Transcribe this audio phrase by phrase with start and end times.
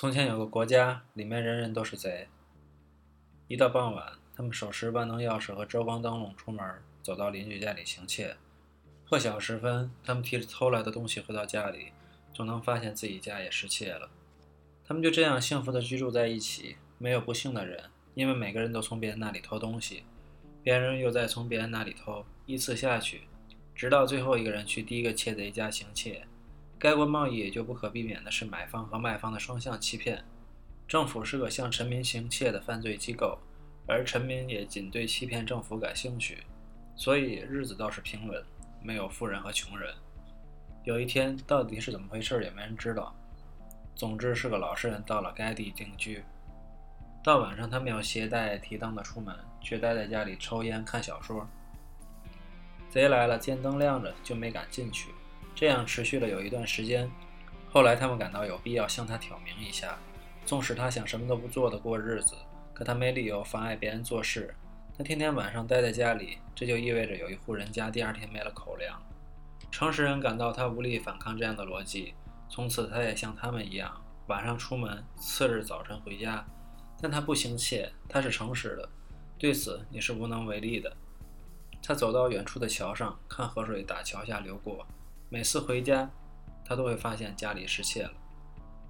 [0.00, 2.28] 从前有个国家，里面人人都是贼。
[3.48, 6.64] 一到傍晚，他们手持万能钥匙和遮光灯笼出门，
[7.02, 8.36] 走到邻居家里行窃。
[9.08, 11.90] 破晓时分，他们提着偷来的东西回到家里，
[12.32, 14.08] 总能发现自己家也失窃了。
[14.84, 17.82] 他们就这样幸福地居住在一起，没有不幸的人，
[18.14, 20.04] 因为每个人都从别人那里偷东西，
[20.62, 23.22] 别人又在从别人那里偷，依次下去，
[23.74, 26.24] 直到最后一个人去第一个窃贼家行窃。
[26.78, 30.24] 该国贸易也就不可避免的是买方和卖方的双向欺骗。
[30.86, 33.38] 政府是个向臣民行窃的犯罪机构，
[33.86, 36.44] 而臣民也仅对欺骗政府感兴趣，
[36.94, 38.42] 所以日子倒是平稳，
[38.80, 39.92] 没有富人和穷人。
[40.84, 43.14] 有一天，到底是怎么回事也没人知道。
[43.94, 46.22] 总之是个老实人到了该地定居。
[47.24, 51.46] 到晚上，他没有携带提灯的出门，却待在家里抽烟看小说。
[52.88, 55.10] 贼来了，见灯亮着，就没敢进去。
[55.58, 57.10] 这样持续了有一段时间，
[57.68, 59.98] 后来他们感到有必要向他挑明一下，
[60.46, 62.36] 纵使他想什么都不做的过日子，
[62.72, 64.54] 可他没理由妨碍别人做事。
[64.96, 69.02] 他天天晚上待在家里，这就意味着有一户人家第二天没了口粮。
[69.72, 72.14] 诚实人感到他无力反抗这样的逻辑，
[72.48, 76.46] 从此他也像他们一样，晚上出门，次日早晨回家。
[77.02, 78.88] 但他不行窃，他是诚实的，
[79.36, 80.96] 对此你是无能为力的。
[81.82, 84.86] 他走到远处的桥上，看河水打桥下流过。
[85.30, 86.10] 每次回家，
[86.64, 88.10] 他都会发现家里失窃了。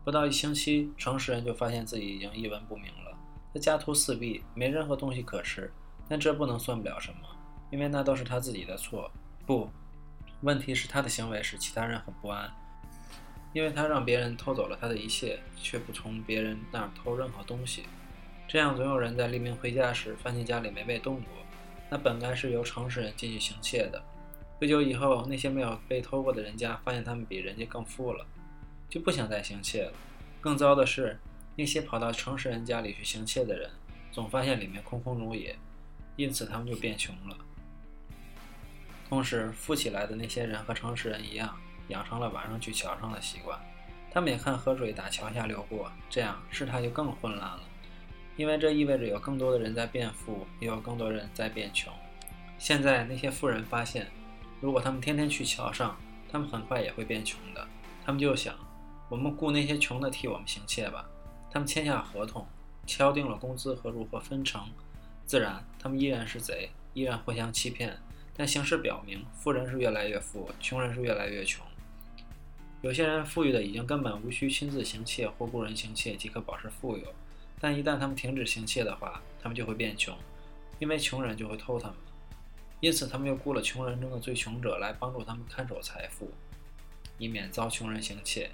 [0.05, 3.19] 不到一星期，诚实人就发现自己已经一文不名了。
[3.53, 5.69] 他家徒四壁，没任何东西可吃。
[6.08, 7.19] 但这不能算不了什么，
[7.72, 9.11] 因为那都是他自己的错。
[9.45, 9.69] 不，
[10.42, 12.48] 问题是他的行为使其他人很不安，
[13.52, 17.83] 因为他让别人偷走了他的一切，却不从别人那儿偷任何东西。
[18.47, 21.25] 这样，总有人在黎明回家时发现家里没被动过。
[21.91, 24.00] 那本该是由诚实人进去行窃的。
[24.59, 28.27] 不久以后，那些没有被偷过的人家发现他们比人家更富了，
[28.89, 29.92] 就不想再行窃了。
[30.41, 31.17] 更糟的是，
[31.55, 33.70] 那些跑到诚实人家里去行窃的人，
[34.11, 35.56] 总发现里面空空如也，
[36.17, 37.36] 因此他们就变穷了。
[39.08, 41.57] 同时，富起来的那些人和诚实人一样，
[41.89, 43.57] 养成了晚上去桥上的习惯。
[44.11, 47.61] 他们也看河水打桥下流过，这样事态就更混乱了，
[48.36, 51.92] 因为这意味着有更多的人在变富，也有更多人在变穷。
[52.58, 54.08] 现在，那些富人发现。
[54.61, 55.96] 如果他们天天去桥上，
[56.30, 57.67] 他们很快也会变穷的。
[58.05, 58.55] 他们就想，
[59.08, 61.08] 我们雇那些穷的替我们行窃吧。
[61.51, 62.46] 他们签下合同，
[62.86, 64.63] 敲定了工资和如何分成。
[65.24, 67.96] 自然，他们依然是贼，依然互相欺骗。
[68.36, 71.67] 但形势表明，富人是越来越富，穷人是越来越穷。
[72.83, 77.05] 有些人富裕的已经根本无需亲自行窃或雇人行窃即可保持富有，
[77.61, 80.17] 但一旦他们停止行窃的话，他们就会变穷，
[80.79, 81.96] 因为穷人就会偷他们。
[82.80, 86.30] 因此，他们又雇了穷人中的最穷者来帮助他们看守财富，
[87.18, 88.50] 以免遭穷人行窃。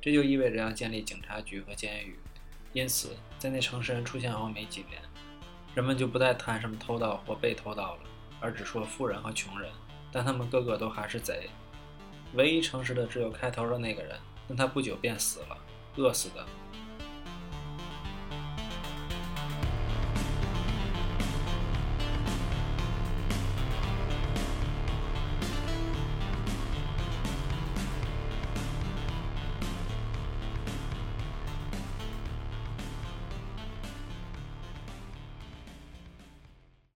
[0.00, 2.18] 这就意味着要建立警察局和监狱。
[2.72, 5.00] 因此，在那诚实人出现后没几年，
[5.74, 8.00] 人们就不再谈什么偷盗或被偷盗了，
[8.40, 9.70] 而只说富人和穷人。
[10.10, 11.48] 但他们个个都还是贼。
[12.34, 14.18] 唯一诚实的只有开头的那个人，
[14.48, 15.56] 但他不久便死了，
[15.96, 16.44] 饿死的。